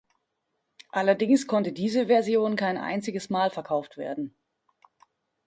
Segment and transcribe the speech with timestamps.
[0.89, 4.35] Allerdings konnte diese Version kein einziges Mal verkauft werden.